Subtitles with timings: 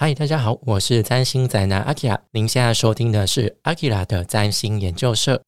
[0.00, 2.16] 嗨，大家好，我是占星宅男阿 k 拉。
[2.30, 5.42] 您现在收听的是阿 k 拉的占星研究社。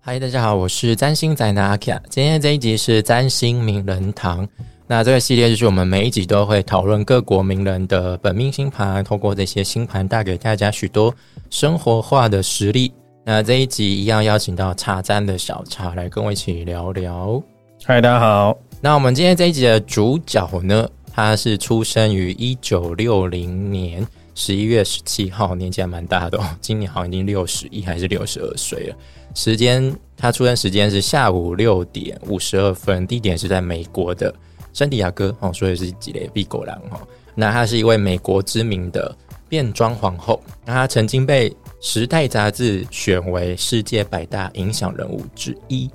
[0.00, 2.00] 嗨，大家好，我是占星宅男阿 k 拉。
[2.08, 4.48] 今天这一集是占星名人堂。
[4.86, 11.14] 那这个系列就是我们每一集都会讨论各国名人的本命星盘，透过这些星盘带给大家许多
[11.50, 12.90] 生活化的实例。
[13.26, 17.42] 那这一集一样邀请到茶站的小茶来跟我一起聊聊。
[17.82, 18.54] 嗨，大家好。
[18.82, 28.96] 那我们今天这一集的主角呢，他是出生于一九六零年十一月十七号，年纪还蛮大的哦，今年好像已经六十一还是六十二岁了。
[29.34, 34.32] 时间他出生时间是下午六点五十二分，地点是在美国的
[34.74, 37.00] 圣地亚哥哦，所以是吉雷比狗狼哈。
[37.34, 39.16] 那她是一位美国知名的
[39.48, 41.48] 变装皇后，那她曾经被。
[41.86, 45.90] 《时代》杂志选为世界百大影响人物之一，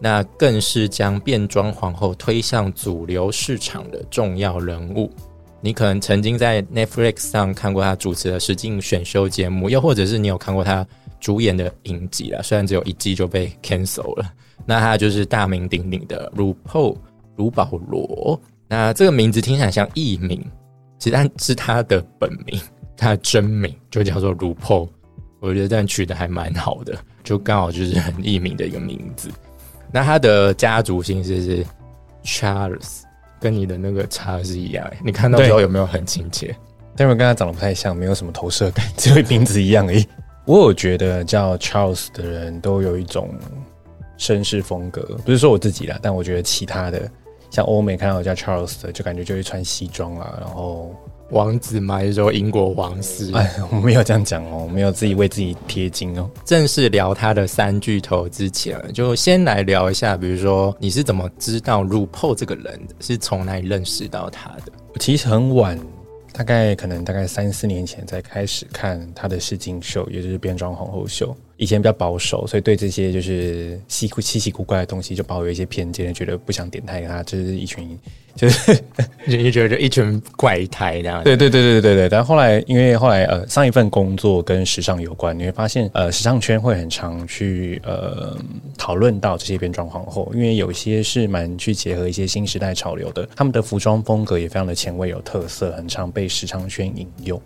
[0.00, 5.12] 那更是将变装皇后推向主流市场的重要人物。
[5.60, 10.84] 你可能曾经在 Netflix 上看过他主持的实境选秀节目，又或者是你有看过他
[11.20, 14.32] 主演的影集了，虽然只有一季就被 cancel 了。
[14.64, 16.96] 那他就是大名鼎鼎的 RuPaul
[17.36, 18.40] 卢保罗。
[18.66, 20.42] 那这个名字听起来像艺名，
[20.98, 22.58] 其实是他的本名，
[22.96, 24.88] 他的真名就叫做 RuPaul。
[25.46, 29.30] 我觉得这样取的还蛮好的，就刚好就是很艺名的一个名字。
[29.92, 31.66] 那他的家族姓氏是
[32.24, 33.02] Charles，
[33.40, 34.84] 跟你的那个查是一样。
[35.04, 36.52] 你看到之后有没有很亲切？
[36.96, 40.04] 但是跟他长得不太像，没有什么投射感，只有名字一样而已。
[40.46, 43.32] 我有觉得叫 Charles 的人都有一种
[44.18, 47.08] 绅士风格，不是说我自己啦，但我觉得其他的
[47.50, 50.92] 像欧美看到叫 Charles 的，就感觉就会穿西装啊，然后。
[51.30, 53.32] 王子嘛，就说英国王室。
[53.34, 56.30] 哎，我没有这样讲哦，我没有自己为自己贴金哦。
[56.44, 62.94] 正式聊他的三巨头之前，就先来聊一下，比如说你是怎么知道 RuPaul 这个人的？
[63.00, 64.72] 是从哪里认识到他的？
[65.00, 65.78] 其实很晚。
[66.32, 71.34] 大概可能大概三四年前才开始看他的试镜秀，也就是变装皇后秀。
[71.56, 77.98] 以前比较保守，所以对这些就是稀稀奇古怪的东西就抱有一些偏见，觉得不想点太他，就是一群
[78.36, 78.74] 就是
[79.26, 81.24] 就觉得就一群怪胎这样。
[81.24, 82.08] 对对对对对对。
[82.10, 88.36] 但后来因为后来呃上一份工作跟时尚有关，你会发现呃时尚圈会很常去呃
[88.76, 97.40] 讨论到这些变装皇后，因为有些是蛮去结合一些新时代潮流的，他们的服装风格也非常的前卫有特色，很常被时尚圈引用。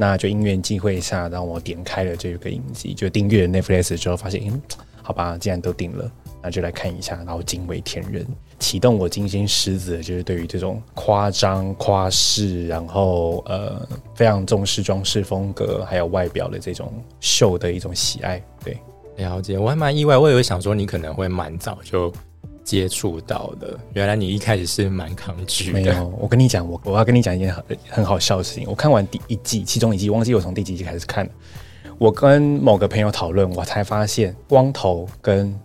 [0.00, 4.62] 那就因缘际会下，让我点开了这个影集，就订阅 Netflix 之后，发现，嗯，
[5.02, 6.08] 好吧，既然都订了，
[6.40, 8.24] 那就来看一下，然后惊为天人，
[8.60, 18.40] 启动我金星狮子，就是对于这种夸张夸饰，然后呃，非常重视装饰风格，还有外表的这种秀的一种喜爱。
[18.64, 18.78] 对，
[19.16, 22.12] 了解，我还蛮意外，我以为想说你可能会蛮早就。
[22.68, 25.72] 接触到的，原来你一开始是蛮抗拒的。
[25.72, 28.66] 没有，我跟你讲，我我要跟你讲一件很很好笑的事情。
[28.68, 31.32] 我看完第一季，其中一季忘记我从第几集开始看的。
[31.96, 35.58] 我跟某个朋友讨论，我才发现光头跟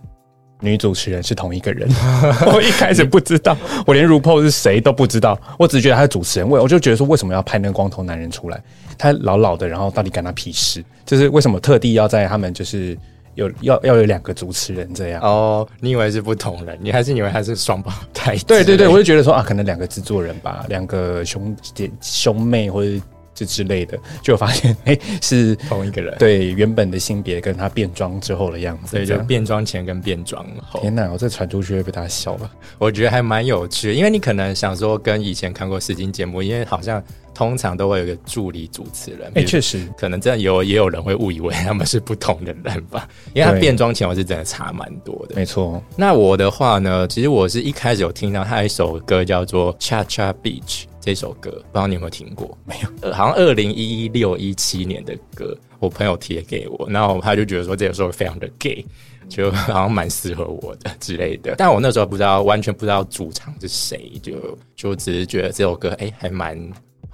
[0.60, 1.86] 女主持人是同一个人。
[2.50, 3.54] 我一开始不知道，
[3.86, 6.48] 我连 RuPaul 是谁都不知道，我只觉得他是主持人。
[6.48, 8.58] 我我就觉得说，为什么要派那个光头男人出来？
[8.96, 10.82] 他老老的，然后到底干他屁事？
[11.04, 12.96] 就是为什么特地要在他们就是。
[13.34, 18.36] 有要要有两个主持人这样哦，你以为是不同人，你还是以为他是双胞胎？
[18.46, 22.90] 对对对，我就觉得说啊，可能两个制作人吧，两个兄姐兄妹或者
[23.34, 26.14] 这之类的，就发现哎是同一个人。
[26.18, 30.80] 对，原本的性别跟他变装之后的样子，对，就变装前跟变装后。
[30.80, 32.50] 天哪，我这传出去会被他笑吧？
[32.78, 37.02] 我觉得还蛮有趣，因为你可能想说跟以前看过视听节目，因为好像。
[37.36, 45.34] 通常都会有一个助理主持人，哎，确实，可能真的有也有人会误以为 他们是不同的人吧，因为他变装前我是真的差蛮多的。
[45.34, 50.62] 没错，那我的话呢，其实我是一开始有听到他一首歌叫做《Cha Cha Beach》
[51.04, 52.56] 这首歌，不知道你有没有听过？
[52.64, 58.82] 没有，呃，好像二零一六一七年的歌，我朋友贴给我，然后他就觉得说这首歌非常的 gay，
[59.28, 61.56] 就好像蛮适合我的之类的。
[61.58, 66.58] 但我那时候不知道，完全不知道主唱是谁，就就只是觉得这首歌哎还蛮。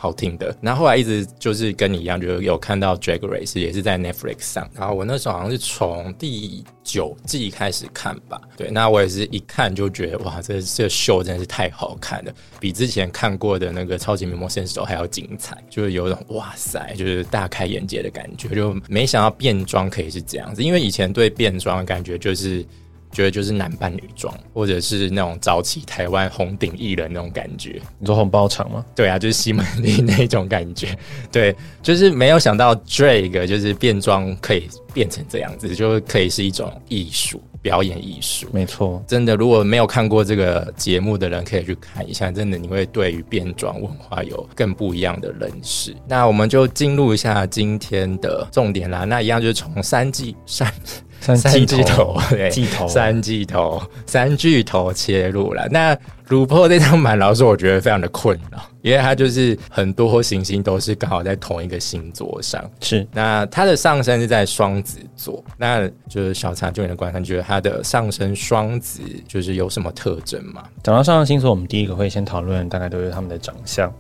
[0.03, 4.67] 好听的，然后后来一直就是跟你一样，就有看到《Drag Race》也是在 Netflix 上。
[4.75, 22.65] 然后我那时候好像是从第九季开始看吧，对，那我也是一看就觉得哇，这这秀真的是太好看了，比之前看过的那个《超级名模选手》还要精彩，就是有种哇塞，就是大开眼界的感觉，就没想到变装可以是这样子，因为以前对变装的感觉就是。
[23.13, 27.81] 觉得就是男扮女装，或者是那种早期台湾红顶艺人那种感觉。
[27.99, 28.85] 你说红包场吗？
[28.95, 30.97] 对啊，就是西门町那种感觉。
[31.31, 37.41] 对，就是没有想到 Drake 就是变装可以变成这样子，就可以是一种艺术。
[37.63, 42.33] 表演艺术，没错，真的，如果没有看过这个节目的人，可以去看一下。
[42.33, 45.95] 真的，你会对于变装文化有更不一样的认识。
[46.09, 49.05] 那我们就进入一下今天的重点啦。
[49.05, 50.73] 那一样就是从三季三
[51.21, 51.37] 三
[51.67, 55.69] 巨头， 对，巨头，三巨头，三巨头切入了。
[55.71, 55.97] 那
[56.29, 62.65] 鲁珀这张盘，老师我觉得非常的困扰，因为它就是很多行星都是刚好在同一个星座上。
[62.81, 70.63] 是，那它的上升是在双子座，那就是小茶就你的观察，觉得它的上升双子就是有什么特征吗？
[70.83, 73.93] 讲到上升星座，我们第一个会先讨论大概都是他们的长相。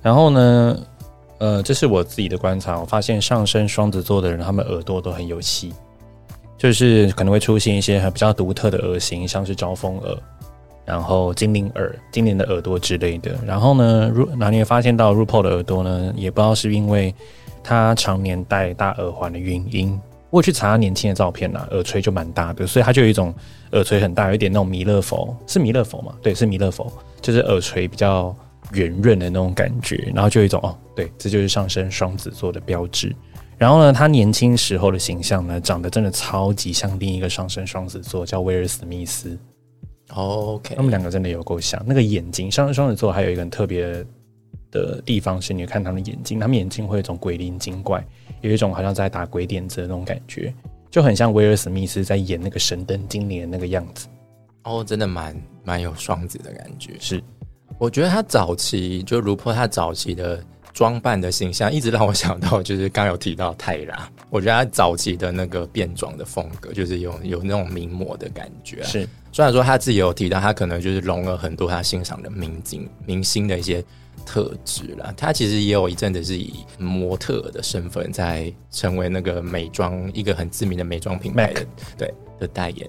[0.00, 0.78] 然后呢，
[1.38, 5.72] 呃，这是我自己的观察，我发现上升双子座的人，他们耳朵都很有戏，
[6.62, 10.16] 就是可能会出现一些比较独特的耳型，像是招风耳。
[10.84, 13.32] 然后精灵耳、精灵的耳朵之类的。
[13.44, 16.12] 然后呢，如哪里发现到 RuPaul 的耳朵呢？
[16.16, 17.12] 也不知道是因为
[17.64, 19.98] 他常年戴大耳环的原因。
[20.30, 23.34] 我去查他年轻的照片啦，耳垂就蛮大的，所以他就有一种
[23.72, 26.14] 耳垂很大，有一点那种弥勒佛，是弥勒佛吗？
[26.22, 28.32] 对，是弥勒佛，就是耳垂比较
[28.72, 30.12] 圆润的那种感觉。
[30.14, 33.12] 然后就有一种哦，对，这就是上升双子座的标志。
[33.62, 39.38] 然后呢，他年轻时候的形象呢，长得真的超级像另一个上升双子座，叫威尔史密斯。
[40.14, 41.80] OK，他们两个真的有够像。
[41.86, 44.04] 那个眼睛，上升双子座还有一个很特别
[44.72, 48.04] 的地方是，你看他们的眼睛，他们眼睛会有一种鬼灵精怪，
[48.40, 50.52] 有一种好像在打鬼点子的那种感觉，
[50.90, 54.08] 就很像威尔史密斯在演那个神灯精灵的那个样子。
[54.64, 56.96] 哦，真的蛮蛮有双子的感觉。
[56.98, 57.22] 是，
[57.78, 60.42] 我觉得他早期就如破他早期的。
[60.72, 68.82] 装扮的形象一直让我想到，就是刚有提到泰拉， 我觉得他早期的那个变装的风格，就是有有那种名模的感觉。
[68.82, 73.84] 是，虽然说他自己有提到，他可能就是融了很多他欣赏的明星明星的一些
[74.24, 75.12] 特质了。
[75.16, 81.66] 他其实也有一阵子是以模特的身份在成为那个美妆一个很知名的美妆品牌的
[81.98, 82.88] 对的代言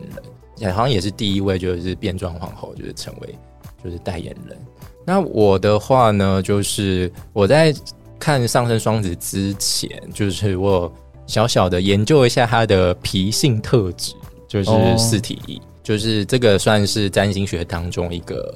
[0.59, 3.36] 人，好像也是第一位就是变装皇后，就是成为
[3.83, 4.57] 就是代言人。
[5.05, 7.73] 那我的话呢，就是我在
[8.19, 10.91] 看上升双子之前，就是我
[11.27, 14.13] 小小的研究一下他的脾性特质，
[14.47, 18.53] 就是四体一，就是这个算是占星学当中一个。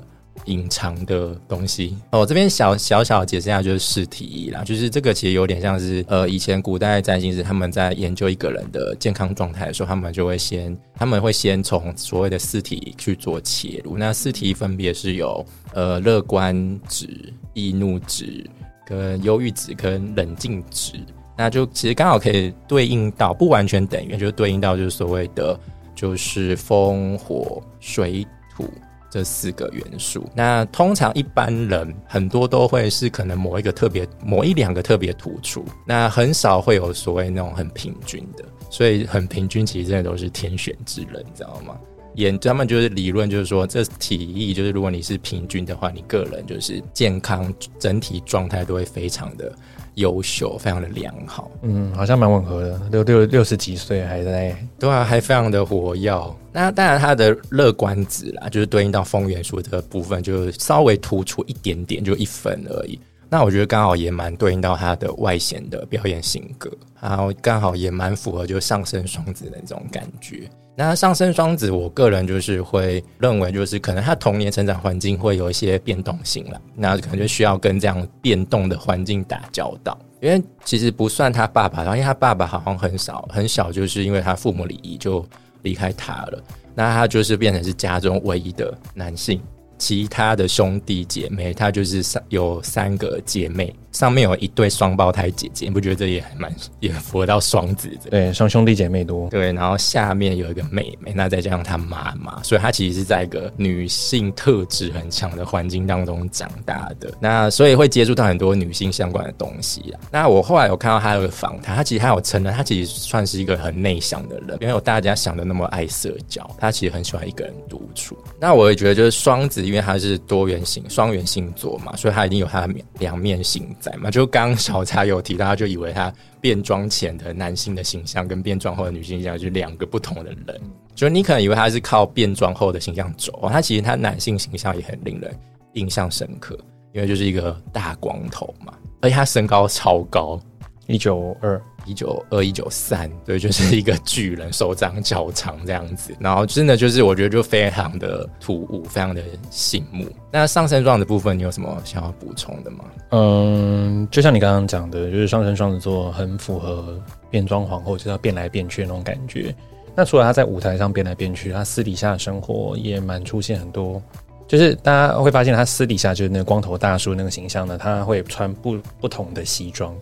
[0.48, 13.98] 隐藏的东西，我这边小小小解释一下，就是试体啦，就是这个其实有点像是呃，以前古代占星师他们在研究一个人的健康状态的时候，他们就会先他们会先从所谓的四体去做切入。
[13.98, 17.08] 那四体分别是有呃乐观值、
[17.54, 18.44] 易怒值、
[18.86, 20.94] 跟忧郁值、跟冷静值，
[21.38, 25.60] 那就其实刚好可以对应到不完全等于，就对应到就是所谓的
[25.94, 28.70] 就是风火水土。
[29.10, 41.78] 这四个元素，那通常一般人很多都会是可能某一个特别、某一两个特别突出，那很少会有所谓那种很平均的，所以很平均其实真的都是天选之人，你知道吗？
[42.16, 49.56] 演他们就是理论，就是说这体力就是如果你是平均的话，你个人就是健康整体状态都会非常的。
[49.98, 51.52] 优秀，非常的良好。
[51.62, 52.82] 嗯，好像蛮吻合的。
[52.92, 56.36] 六六六十几岁还在，对啊，还非常的活跃。
[56.52, 63.00] 那当然，他的乐观值啦，就是对应到风元素的部分，就稍微突出一点点，就一分而已。
[63.30, 66.72] 那我觉得刚好也蛮对应到他的外显的表演性格，
[67.02, 70.50] 然后刚好也蛮符合就上升双子的那种感觉。
[70.80, 79.98] 那上升双子，我个人就是会认为，就是可能他童年成长环境会有一些变动性了，那可能就需要跟这样变动的环境打交道。
[80.22, 85.26] 因为其实不算他爸爸，然后因为他爸爸好像很少很小，就是因为他父母离异就
[85.64, 86.44] 离开他了，
[86.76, 89.42] 那他就是变成是家中唯一的男性。
[89.78, 98.10] 其他的兄弟姐妹，他就是三有三个姐妹，上面有一对双胞胎姐姐，你不觉得这也还蛮也符合到双子的？
[98.12, 99.30] 对，双兄弟姐妹多。
[99.30, 107.12] 对，然后下面有一个妹妹，那再加上她妈妈，所以她其实是在一个女性特质很强的环境当中长大的。
[107.20, 110.00] 那所以会接触到很多女性相关的东西啊。
[110.12, 116.48] 那我后来有看到她有个访谈，她其实她有承认，她其实算是一个很内向的人，没有大家想的那么爱社交。
[116.60, 118.18] 她其实很喜欢一个人独处。
[118.40, 119.58] 那我也觉得，就是双子。
[119.68, 124.10] 因为她是多元性双元星座嘛，所以她一定有她的两面性嘛。
[124.10, 130.62] 就刚小茶有提到，他就以为他变装前的男性的形象跟变装后的女性形象是两个不同的人。
[130.96, 135.32] 就你可能以为他是靠变装后的形象走，他其实他男性形象也很令人
[135.74, 136.58] 印象深刻，
[136.92, 140.40] 因为就是一个大光头嘛，而且他身高超高，
[140.88, 141.62] 一九二。
[141.88, 150.06] 一九二一九三，对，就是一个巨人，手掌脚长这样子，然后真的就是我觉得就非常的突兀，非常的醒目。
[150.32, 152.84] 那上升状的部分，你有什么想要补充的吗？
[153.12, 159.56] 嗯，就像你刚刚讲的，就是上升双子座很符合变装皇后就是要变来变去那种感觉。
[159.96, 164.02] 那除了他在舞台上变来变去，他私底下的生活也蛮出现很多。
[164.48, 169.94] 就是大家会发现，他私底下就是那个光头大叔那个形象呢，他会穿不不同的西装，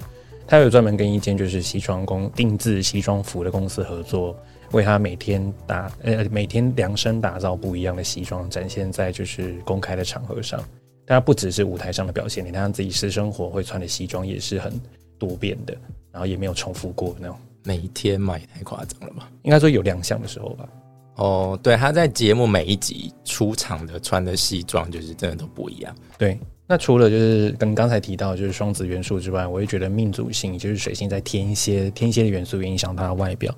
[0.48, 4.38] 他有专门跟一间就是西装工定制西装服的公司合作，
[4.72, 10.64] 为他每天打呃每天量身打造不一样的西装，展现在就是公开的场合上。
[11.06, 14.74] 但他不只是舞台上的表现，你看他自己私生活会穿的西装也是很
[15.20, 15.76] 多变的，
[16.12, 17.38] 然后也没有重复过那种。
[17.64, 19.30] 每天嘛也太夸张了吧？
[19.42, 20.70] 应该说有亮相的时候吧。
[21.16, 25.96] 哦，对，他在节目每一集出场的穿的西装，就是真的都不一样。
[26.18, 33.54] 对，那除了就是跟刚才提到就是双子元素之外，我也觉得命主星就是水星在天蝎，天蝎的元素影响他的外表。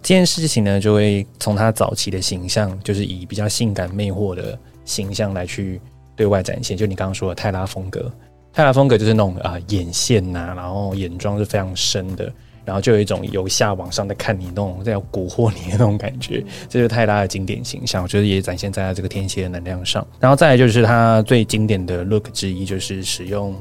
[0.00, 5.80] 这件事情呢，就会从他早期的形象，就是以比较性感魅惑的形象来去
[6.14, 6.76] 对外展现。
[6.76, 8.12] 就你刚刚说的泰拉风格，
[8.52, 12.32] 泰拉风格就是那种啊眼线呐，然后眼妆是非常深的。
[12.64, 20.06] 然后就有一种由下往上的看你那种在蛊惑你的那种感觉， 这是泰拉的经典形象，我觉得也展现在他这个天蝎的能量上。
[20.20, 23.54] 然后再来就是他最经典的 look 之一，就是使用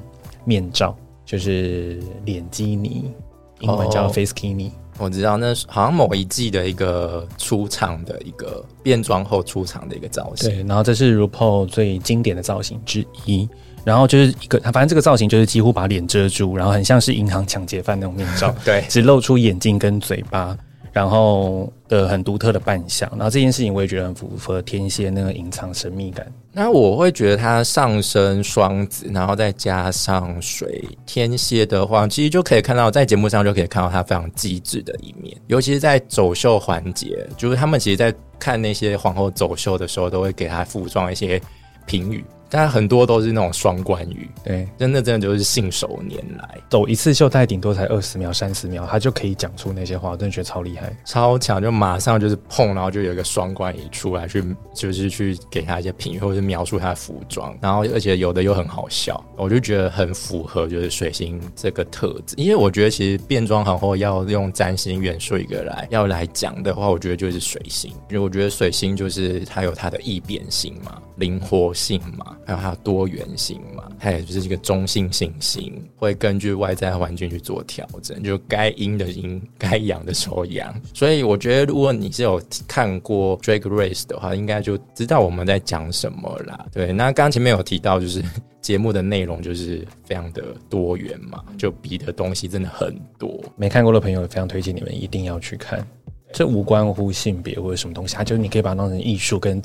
[0.46, 3.12] 面罩，就是脸基尼，
[3.60, 4.72] 英文叫 face kini。
[4.98, 10.50] 我知道，那是好像某一季的一个出场的一个变装后出场的一个造型。
[10.50, 13.50] 对，然后这是 RuPaul 最经典的造型之一。
[13.83, 20.55] 然后就是一个，反正这个造型就是几乎把脸遮住，然后很像是银行抢劫犯那种面罩， 对，只露出眼睛跟嘴巴，
[20.91, 23.09] 然后的很独特的扮相。
[23.11, 26.25] 然后这件事情我也觉得很符合天蝎那个隐藏神秘感。
[26.53, 41.41] 那我会觉得它上升双子，然后再加上水天蝎的话，其实就可以看到在节目上就可以看到它非常机智的一面，尤其是在走秀环节，就是他们其实，在看那些皇后走秀的时候，都会给她服装一些
[41.85, 42.23] 评语。
[42.51, 54.43] 但很多都是那种双关语，对，真的真的就是信手拈来，走一次秀，大概顶多才二十秒、三十秒，他就可以讲出那些话，我真的觉得超厉害、超强，就马上就是碰，然后就有一个双关语出来，去
[54.74, 72.36] 就是去给他一些评语，或者是描述他的服装，然后而且有的又很好笑，我就觉得很符合就是水星这个特质，因为我觉得其实变装皇后要用占星元素一个来要来讲的话，我觉得就是水星，因为我觉得水星就是它有它的易变性嘛，灵活性嘛。
[72.45, 80.74] 还有它多元性嘛，它也就是一个中性性型，会根据外在环境去做调整，就该阴的阴，该阳的时候阳。
[80.93, 86.65] 所以我觉得，如果你是有看过《Drag Race》的话，应该就知道我们在讲什么啦。
[86.71, 88.24] 对，那刚前面有提到，就是
[88.62, 93.39] 节目的内容就是非常的多元嘛，就比的东西真的很多。
[93.55, 95.86] 没看过的朋友，非常推荐你们一定要去看。
[96.33, 99.62] 这无关乎性别或者什么东西，它就是你可以把它当成艺术，跟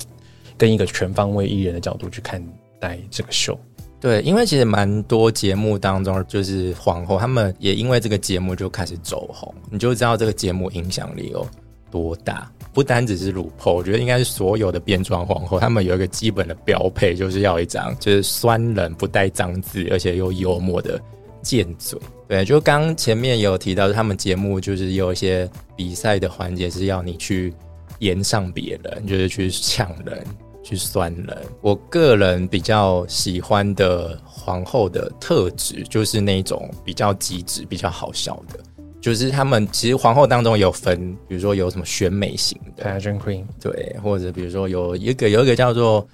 [0.57, 2.43] 跟一个全方位艺人的角度去看。
[2.79, 3.57] 带这个秀，
[3.99, 11.47] 对，因为其实蛮多节目当中，就是皇后他们也因为这个节目就开始走红，你就知道这个节目影响力有
[11.89, 12.51] 多大。
[12.73, 21.01] 不单只是乳泡，我觉得应该是所有的变装皇后，他们有一个基本的标配，就是要一张就是酸冷不带脏字，而且又幽默的
[21.41, 21.99] 贱嘴。
[22.27, 27.51] 对，就刚前面有提到，他们节目就是有一些比赛的环节是要你去
[27.97, 30.23] 延上别人，就是去抢人。
[30.67, 38.59] 去酸人，我个人比较喜欢的皇后的特质就是那种比较机智、比较好笑的。
[38.99, 46.05] 就是他们其实皇后当中有分，比如说有什么选美型的，pageant queen，对，或者比如说有一个有一个叫做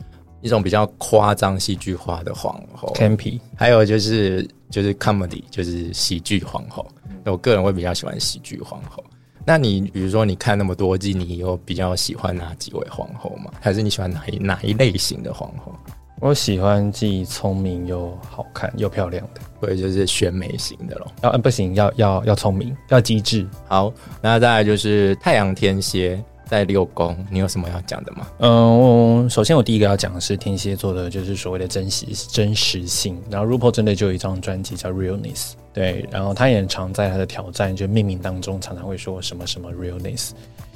[0.42, 6.86] 一种比较夸张戏剧化的皇后，campy，还有就是就是 comedy，就是喜剧皇后。
[7.26, 9.04] 我个人会比较喜欢喜剧皇后。
[9.46, 13.52] 那你比如说，你看那么多季，你有比较喜欢哪几位皇后吗？
[13.60, 15.74] 还是你喜欢哪一哪一类型的皇后？
[16.22, 21.12] 我喜欢既聪明又好看又漂亮的，对，就是选美型的咯。
[21.22, 23.46] 要不行，要要要聪明，要机智。
[23.68, 26.24] 好，那再来就是太阳天蝎。
[26.54, 28.28] 在六宫，你有什么要讲的吗？
[28.38, 33.20] 嗯，首先我第一个要讲的是天蝎座的，就是所谓的真实真实性。
[33.28, 40.30] 然后 RuPaul 真的就有一张专辑叫 Realness，对，然后他也常在他的挑战就命名当中常常会说什么什么 Realness，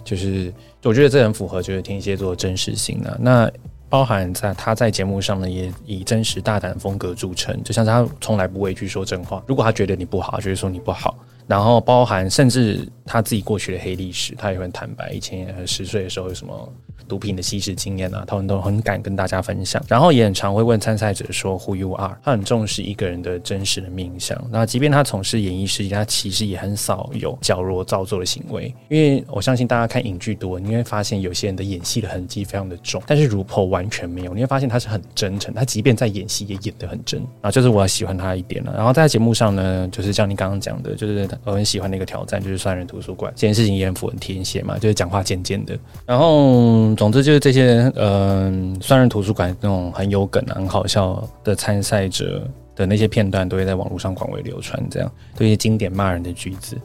[0.04, 0.52] 就是
[0.84, 3.16] 我觉得这很符合就是天蝎座的真实性啊。
[3.20, 3.52] 那
[3.88, 9.44] 包含在他在节目上呢，也以真实大胆风格著称，就像他从来不畏惧说真话。
[9.46, 11.16] 如果他觉得你不好，就是说你不好。
[11.48, 16.74] 然后包含甚至他自己过去的黑历史，他也会坦白，以前十岁的时候有什么。
[17.08, 24.38] 毒品的吸食经验啊，他们都很敢跟大家分享，然后也很常会问参赛者说 “Who you are”，他很重视一个人的真实的面相。
[24.52, 28.76] 那即便他从事演艺事业，他其实也很少有矫揉造作的行为。
[28.90, 38.74] 因为我相信大家看影剧多，你会发现有些人的演戏的痕迹非常的重，但是如破完全没有，你会发现他是很真诚，他即便在演戏也演得很真啊，就是我喜欢他一点了。
[38.76, 46.88] 然后在节目上呢，就是像你刚刚讲的，就是我很喜欢的一个挑战，就是双人图书馆这件事情也很符合天蝎嘛，就是讲话尖尖的，然后。
[46.98, 54.82] 总之就是这些，嗯，双人图书馆那种很有梗、很好笑的参赛者的那些片段，都会在网络上广为流传。
[54.90, 56.76] 这样，这些经典骂人的句子，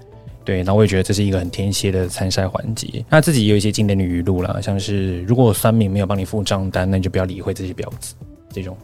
[0.44, 3.04] 对，那我也觉得这是一个很天蝎的参赛环节。
[3.08, 8.14] 那自己有一些经典的语录啦，像是如果酸民没有帮你付账单，那你就不要理会这些婊子，
[8.52, 8.76] 这种。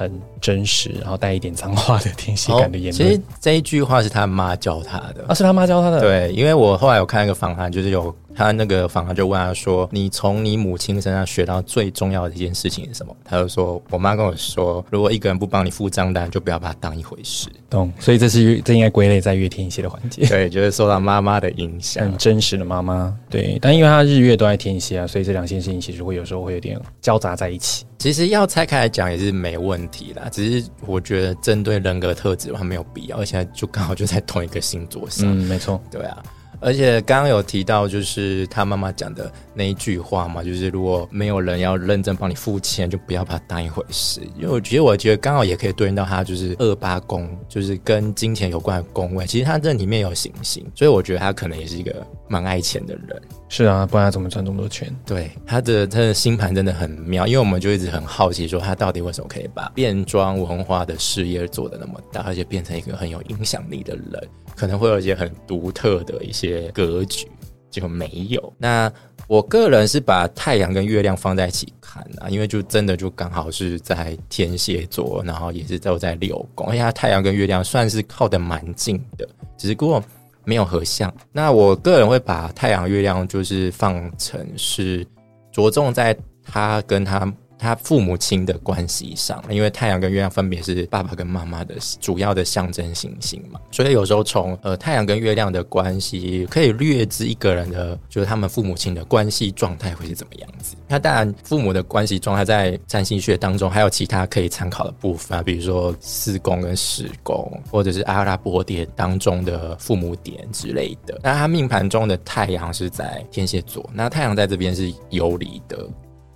[0.00, 3.10] 很真实，然后带一点脏话的 天蝎感的言论。
[3.10, 6.00] 其实这一句话是他妈教他的啊，是他妈教他的。
[6.00, 17.92] 对，因为我后来有看一个访谈，就是有他那个访谈就问他说：“你从你母亲身上学到最重要的一件事情是什么？”他就说：“我妈跟我说，如果一个人不帮你付账单，就不要把他当一回事。”懂。
[17.98, 20.26] 所以这是这应该归类在月天蝎的环节。
[20.26, 23.16] 对，就是受到妈妈的影响，很真实的妈妈。
[23.28, 27.84] 对，但因为他日月都在天蝎啊，所以这两件事情其实会有时候会有点交杂在一起。
[27.98, 35.30] 其实要拆开来讲也是没问题啦，只是我觉得针对人格特质的话没有必要，而且就刚好就在同一个星座上。
[35.30, 36.22] 嗯，没错，对啊。
[36.60, 44.20] 而且刚刚有提到，就是他妈妈讲的那一句话嘛，就是如果没有人要认真帮你付钱，就不要把它当一回事。
[44.36, 49.26] 因为我觉得，我觉得刚好也可以对应到他，就是二八宫，就是跟金钱有关的宫位。
[49.26, 53.20] 其实他这里面有行星，所以我觉得他可能也是一个蛮爱钱的人。
[53.48, 54.94] 是啊，不然他怎么赚这么多钱？
[55.04, 64.28] 对，他的他的星盘真的很妙，因为我们就一直很好奇，说他到底为什么可以把变装文化的事业做得那么大，而且变成一个很有影响力的人。
[64.54, 67.26] 可能会有一些很独特的一些格局，
[67.70, 68.52] 就没有。
[68.56, 68.92] 那
[69.26, 80.02] 我个人是把太阳跟月亮放在一起看啊，因为就真的就刚好是在天蝎座，然后也是都在六宫，而且太阳跟月亮算是靠得蛮近的，只不过
[80.44, 81.12] 没有合相。
[81.32, 85.06] 那我个人会把太阳、月亮就是放成是
[85.52, 87.32] 着重在他跟他。
[87.60, 100.74] 他父母亲的关系上，因为太阳跟月亮分别是爸爸跟妈妈的主要的象征行星嘛，所以有时候从呃太阳跟月亮的关系，可以略知一个人的，就是他们父母亲的关系状态会是怎么样子。
[100.88, 111.20] 那当然，父母的关系状态在占星学当中还有其他可以参考的部分，比如说四宫跟十宫，或者是阿拉伯点当中的父母点之类的。
[111.22, 115.86] 那他命盘中的太阳是在天蝎座，那太阳在这边是游离的。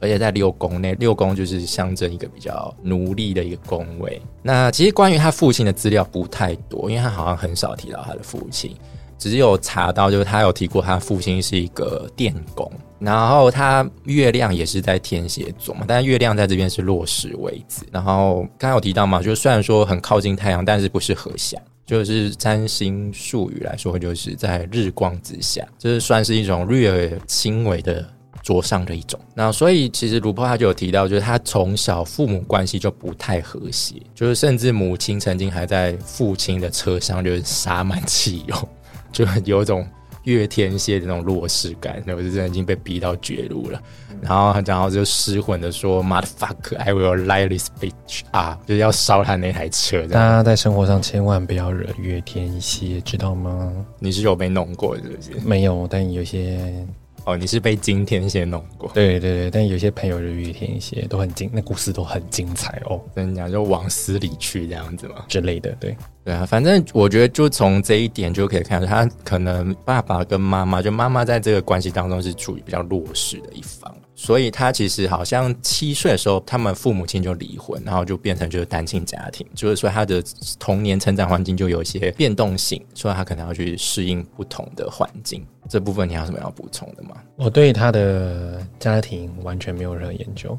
[0.05, 4.21] 而且在六宫内，六宫就是象征一个比较奴隶的一个宫位。
[4.43, 8.77] 那其实关于他父亲的资料不太多，因为他好像很少提到他的父亲，
[9.17, 17.83] 只有查到就是他有提过他父亲是一个电工，然后他月亮也是在天蝎座嘛，但月亮在这边是落实位置。
[17.90, 28.07] 然后刚刚有提到嘛，就虽然说很靠近太阳，但是不是合相，就是占星术语来说，就是在日光之下，就是算是一种略轻微的。
[28.44, 38.68] 桌上的一种，那所以其实卢波他就有提到，就是他从小父母关系就不太和谐，就是甚至母亲曾经还在父亲的车上就是洒满汽油，
[39.11, 39.87] 就有一种
[40.24, 43.80] 月天蝎的那种弱势感，那我就真的已经被逼到绝路了。
[44.20, 50.07] 然后然后就失魂的说：“Motherfucker，I will light this bitch 啊！”就是要烧他那台车。
[50.07, 53.72] 大家在生活上千万不要惹月天蝎，知道吗？
[53.98, 55.30] 你是有被弄过是不是？
[55.44, 56.87] 没有，但有些。
[57.25, 58.91] 哦，你是被金天蝎弄过？
[58.93, 63.01] 对对对，但有些朋友就雨天蝎都很精，那故事都很精彩哦。
[63.15, 65.75] 跟你讲，就往死里去这样子嘛之类的。
[65.81, 73.95] 对对啊，反正我觉得就从这一点就可以看出，他可能爸爸跟妈妈，就妈妈在这个关系当中是处于比较弱势的一方。
[74.16, 79.46] 所以他其实好像七岁的时候，他们父母亲就离婚，然后就变成就是单亲家庭。
[79.55, 80.22] 就是说他的
[80.59, 85.44] 童年成长环境就有一些变动性，所以他可能要去适应不同的环境。
[85.68, 87.16] 这部分你还有什么要补充的吗？
[87.37, 90.57] 我对他的家庭完全没有任何研究，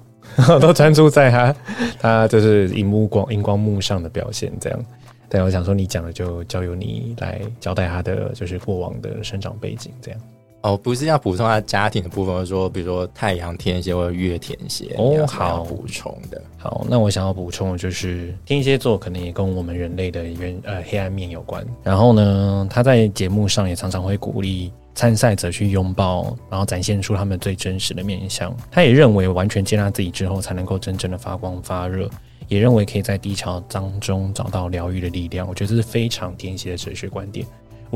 [0.60, 1.56] 都专注在他
[2.00, 4.86] 他就是荧幕光荧光幕上的表现这样。
[5.30, 10.20] 但我想说，你讲的就交由你来交代他的就是过往的生长背景这样。
[10.66, 16.42] 哦，不是要补充他家庭的部分，说比如说太阳天蝎或者月天蝎哦，好补充的。
[16.58, 21.64] 好，那我想要补充的就是天蝎座可能也跟我们人类的原呃黑暗面有关。
[21.84, 28.52] 然后呢，他在节目上也常常会鼓励参赛者去拥抱，然后展现出他们最真实的面相。
[28.72, 32.10] 他也认为完全接纳自己之后，才能够真正的发光发热。
[32.48, 35.48] 也认为可以在低潮当中找到疗愈的力量。
[35.48, 37.44] 我觉得这是非常天蝎的哲学观点。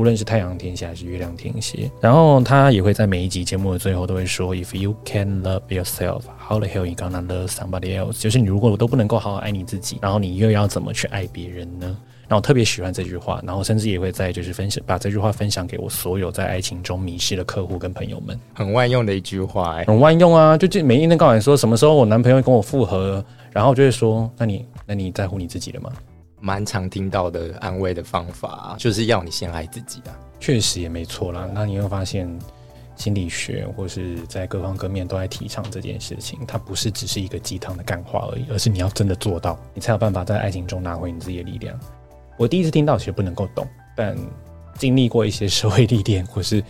[0.00, 1.90] 无论是太阳天蝎还是月亮天蝎。
[2.00, 11.94] 然后他也会在每一集节目的最后都会说：“If you can love yourself, how the hell you gonna love somebody else？” 就是你如果都不能够好好爱你自己，然后你又要怎么去爱别人呢？
[12.28, 18.40] 然后我特别喜欢这句话，然后甚至也会在就是分享把这句话分享给我所有在爱情中迷失的客户跟朋友们。
[18.54, 20.56] 很万用的一句话、哎，很万用啊！
[20.56, 25.92] 就就每一天告诉你说什么时候我男朋友跟我复合，然后就会说：“那你那你在乎你自己了吗
[26.40, 31.48] 蛮常听到的安慰的方法，就是要你先爱自己啊。？”确实也没错啦。
[31.52, 32.26] 那你会发现，
[32.96, 41.78] 心理学或是在各方各面都在提倡这件事情，它不是只是一个鸡汤的干话而已，而是你要真的做到，你才有办法在爱情中拿回你自己的力量。
[42.38, 44.16] 我第一次听到，其实不能够懂，但
[44.78, 46.64] 经历过一些社会历练或是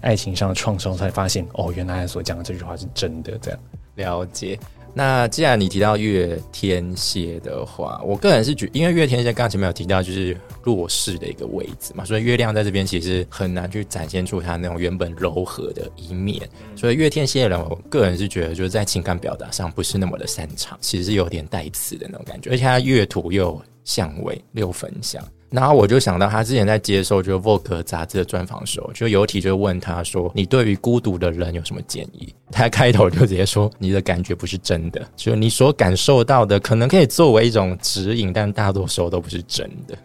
[0.00, 3.36] 爱情上的创伤，才发现哦，原来所讲的这句话是真的。
[3.38, 3.60] 这样，
[3.96, 4.58] 了解。
[4.92, 16.48] 那既然你提到月天蝎的话，我个人是觉，因为月天蝎刚才前面有提到就是弱势的一个位置嘛，所以月亮在这边其实很难去展现出它那种原本柔和的一面。
[16.74, 25.22] 所以月天蝎的人，我个人是觉得就是在情感表达上不是那么的擅长，其实是有点带刺的那种感觉，而且他月土又有相位六分相。
[25.50, 39.96] 然后我就想到，他之前在接受就《Vogue》杂志的专访的时候，就有一题就问他说：“你对于孤独的人有什么建议？” 他开头就直接说：“你的感觉不是真的，就你所感受到的，可能可以作为一种指引，但大多时候都不是真的。”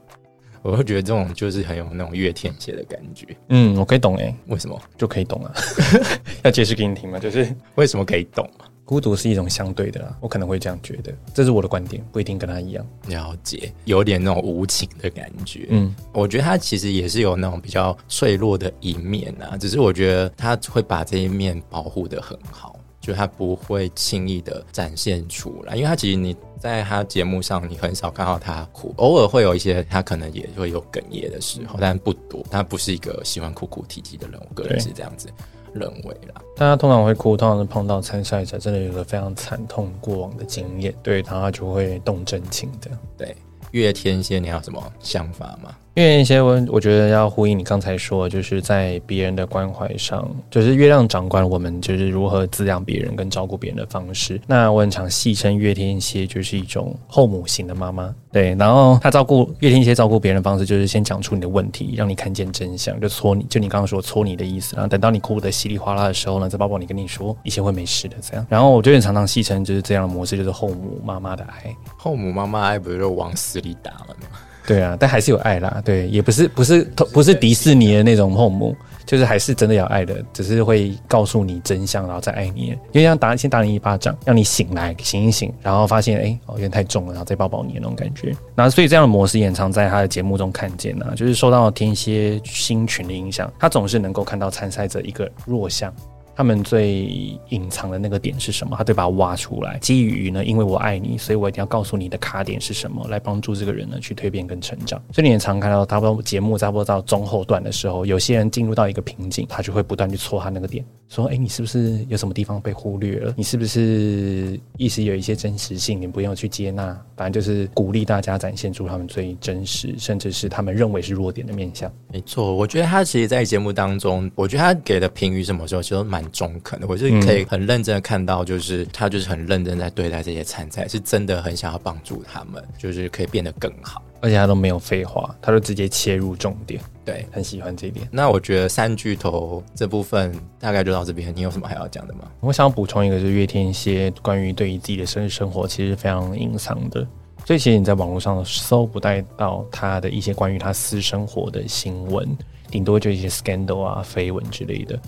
[0.64, 3.28] 我会觉得这种就是很有那种月天蝎的感觉。
[3.50, 4.82] 嗯，我可以懂诶，为什么？
[4.98, 5.54] 就可以懂了。
[6.42, 7.20] 要解释给你听吗？
[7.20, 8.50] 就是为什么可以懂？
[8.86, 12.86] 孤独是一种相对的啦，我可能会这样觉得，这是我的观点，不一定跟他一样。
[13.08, 15.65] 了解，有点那种无情的感觉。
[15.69, 32.45] 嗯，我觉得他其实也是有那种比较脆弱的一面啊，只是我觉得他会把这一面保护的很好，就他不会轻易的展现出来，因为他其实你在他节目上你很少看到他哭，偶尔会有一些他可能也会有哽咽的时候，但不多。
[32.52, 35.28] 他不是一个喜欢哭哭啼啼的人，我个人是这样子
[35.76, 36.42] 认为啦。
[36.56, 42.90] 大家通常会哭，通常是碰到参赛者真的有个非常惨痛过往的经验，对他就会动真情的。
[43.18, 43.36] 对，
[43.72, 45.76] 月天蝎，你还有什么想法吗？
[45.96, 54.40] 因为一些我我觉得要呼应你刚才说，就是在别人的关怀上，就是月亮掌管我们就是如何滋养别人跟照顾别人的方式。
[54.46, 58.54] 那我很常戏称月天蝎就是一种后母型的妈妈，对。
[58.56, 64.76] 然后她照顾月天蝎照顾别人的方式，就是先讲出你的问题，让你看见真相，就搓你，就你刚刚说搓你的意思。
[64.76, 68.46] 然后等到你哭得稀里哗啦的时候呢，再抱抱你，跟你说一切会没事的这样。
[68.52, 71.74] 然后我就很常常戏称就是这样的模式，就是后母妈妈的爱。
[71.96, 74.28] 后母妈妈爱不是就往死里打了吗？
[74.65, 75.82] 对啊，但还是有爱啦。
[75.86, 78.75] 对，也不是不是不是迪士尼的那种后母，
[79.06, 82.67] 就是还是真的有爱的，只是会告诉你真相，然后再爱你。
[82.91, 88.36] 因为像打先打你一巴掌，让你醒来醒一醒，然后发现哎哦有点太重了，然后再抱抱你那种感觉。
[88.56, 95.93] 那所以这样的模式也常在他的节目中看见啊，就是受到天蝎星群的影响，他总是能够看到参赛者一个弱项。
[96.36, 98.76] 他们最隐藏的那个点是什么？
[98.78, 99.78] 他得把它挖出来。
[99.80, 105.02] 基于呢，因为我爱你，所以我一定要告诉你的卡点是什么，来帮助这个人呢去蜕变跟成长。
[105.13, 113.34] 所以你也常看到，差不多节目差不多到中后段的时候，有些人进入到一个瓶颈，他就会不断去戳他那个点，说：“哎，你是不是有什么地方被忽略了？
[113.38, 116.02] 你是不是意识有一些真实性？
[116.02, 121.91] 你不用去接纳，反正就是鼓励大家展现出他们最真实，甚至是他们认为是弱点的面相。
[122.12, 126.88] 没错，我觉得他其实，在节目当中，我觉得他给的评语什么时候其实蛮蛮中肯的。
[126.88, 134.02] 我是可以很认真的看到，就是他就是很认真在对待这些参赛，是真的很想要帮助他们，就是可以变得更好。
[134.22, 138.08] 而且他都没有废话，他就直接切入重点，对，很喜欢这一点。
[138.12, 142.22] 那我觉得三巨头这部分大概就到这边，你有什么还要讲的吗？
[142.40, 147.06] 我想要补充一个，就是月天蝎关于对于自己的生日生活，其实非常隐藏的。
[147.46, 152.28] 所以其实你在网络上搜不带到他的一些关于他私生活的新闻，
[152.72, 155.00] 顶多就一些 scandal 啊、绯闻之类的。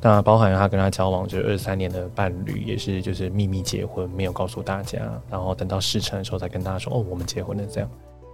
[0.00, 7.90] 那包含他跟他交往就是二三年的伴侣，也是就是秘密结婚，没有告诉大家，然后等到事成的时候才跟大家说：“哦，我们结婚了。”这样，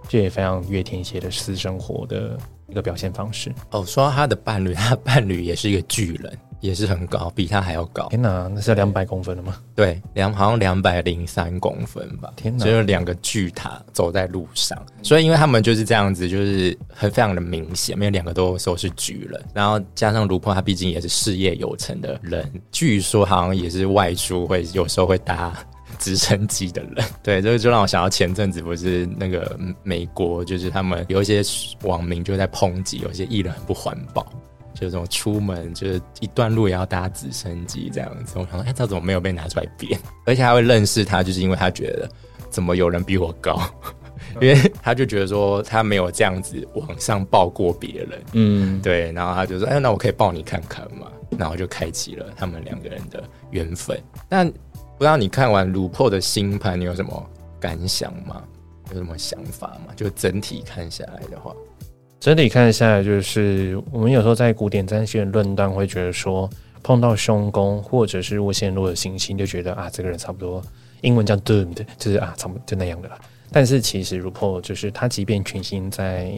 [0.07, 3.51] 这也非常月天蝎的私生活的一个表现方式。
[3.71, 8.07] 哦，说到他的伴侣，他的伴侣也是一个巨人，也是很高，比他还要高。
[8.07, 9.57] 天哪，那是两百公分了吗？
[9.75, 12.31] 对，两好像两百零三公分吧。
[12.37, 25.53] 天哪就是两个巨塔走在路上，所以因为他们就是这样子，就是很非常的明显，因为两个都说是巨人，然后加上卢珀他毕竟也是事业有成的人，据说好像也是外出会有时候会搭。
[25.99, 31.41] 直升机的人，对，这个就让我想到前阵子不是那个嗯美国，就是他们有一些
[31.83, 34.27] 网民就在抨击有一些艺人很不环保，
[34.73, 38.37] 就是这种出门就是一段路也要搭直升机这样子。
[38.37, 39.99] 我想说，哎，他怎么没有被拿出来编？
[40.25, 42.09] 而且他会认识他，就是因为他觉得
[42.49, 43.61] 怎么有人比我高，
[44.41, 51.07] 因为他就觉得说他没有这样子往上抱过别人，嗯，对，然后他就说，哎，那我可以抱你看看嘛，
[51.37, 53.99] 然后就开启了他们两个人的缘分。
[54.27, 58.43] 但不知道你看完鲁珀的星盘，你有什么感想吗？
[58.91, 59.93] 有什么想法吗？
[59.95, 61.53] 就整体看下来的话，
[62.23, 66.49] 整体看下来，就是我们有时候在古典占星论断会觉得说，
[66.81, 70.63] 碰到凶宫或者是落陷落的行星，就觉得啊，这个人差不多，
[71.01, 73.19] 英文叫 doomed，就是啊，差不多就那样的啦。
[73.51, 76.31] 但是其实如破就是他，即便群星在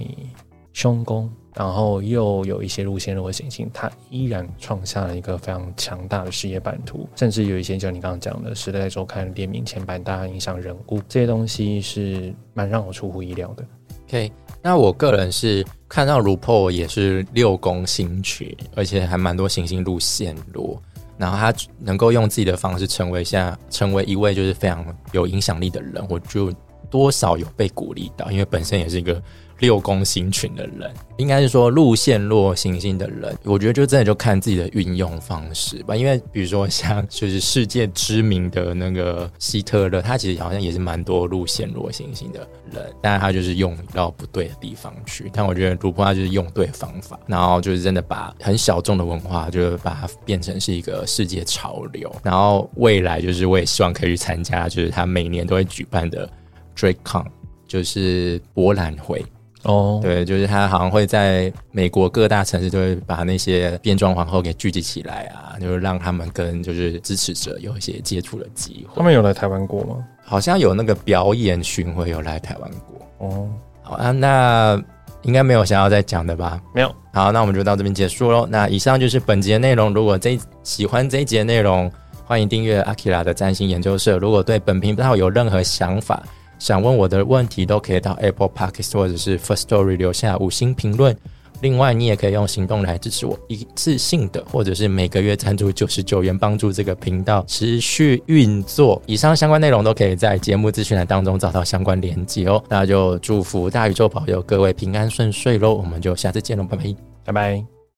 [0.73, 13.63] 凶宫，然后又有一些路线落的行星，他依然创下了一个非常强大的事业版图，甚至有一些，就你刚刚讲的《时代周刊》列名前百大影响人物，这些东西是蛮让我出乎意料的。
[14.07, 14.31] OK，
[14.65, 20.81] 那我个人是看到 RuPaul 也是六宫星群，而且还蛮多行星路线路，
[21.19, 26.51] 然后他能够用自己的方式成为现在成为一位就是非常有影响力的人，我就
[26.89, 29.21] 多少有被鼓励到，因为本身也是一个。
[29.59, 35.95] 六宫星群的人，应该是说路线落行星的人，我觉得就真的就看自己的运用方式吧。
[35.95, 42.39] 因为比如说像就是世界知名的那个希特勒，他其实好像也是蛮多路线落行星的
[42.71, 45.31] 人，但是他就是用到不对的地方去。
[45.33, 52.13] 但我觉得卢普他就是用对方法，然后就是真的把很小众的文化，就是把它变成是一个世界潮流。
[52.23, 56.29] 然后未来就是我也希望可以去参加，就是他每年都会举办的
[56.75, 57.25] DrakeCon，
[57.65, 59.23] 就是博览会。
[59.65, 68.93] 哦，对，就是他好像会在美国各大城市都会把那些变装皇后给聚集起来啊，就是让他们跟就是支持者有一些接触的机会。
[68.95, 70.05] 他们有来台湾过吗？
[70.23, 73.27] 好像有那个表演巡回有来台湾过。
[73.27, 73.49] 哦，
[73.81, 74.81] 好啊，那
[75.23, 76.61] 应该没有想要再讲的吧？
[76.73, 76.95] 没有。
[77.11, 78.45] 好，那我们就到这边结束喽。
[78.47, 79.93] 那以上就是本集的内容。
[79.93, 81.91] 如果这喜欢这一集的内容，
[82.23, 84.17] 欢迎订阅阿 k i r a 的占星研究社。
[84.17, 86.21] 如果对本频道有任何想法，
[86.59, 91.15] 想问我的问题都可以到 Apple Podcast 或者是 First Story 留下五星评论。
[91.61, 99.01] 另外，你也可以用行动来支持我，一次性的或者是每个月赞助九十九元，帮助这个频道持续运作。
[99.05, 102.61] 以上相关内容都可以在节目资讯栏当中找到相关连接哦。
[102.67, 105.73] 那就祝福大宇宙保佑各位平安顺遂喽！
[105.73, 107.74] 我们就下次见喽，拜拜，拜拜。